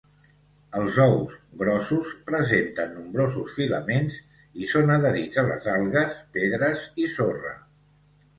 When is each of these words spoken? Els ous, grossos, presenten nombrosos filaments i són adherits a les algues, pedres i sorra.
Els 0.77 0.95
ous, 1.03 1.33
grossos, 1.59 2.13
presenten 2.29 2.95
nombrosos 3.01 3.59
filaments 3.59 4.17
i 4.63 4.71
són 4.73 4.95
adherits 4.97 5.43
a 5.43 5.45
les 5.51 5.69
algues, 5.75 6.19
pedres 6.41 6.89
i 7.07 7.09
sorra. 7.19 7.55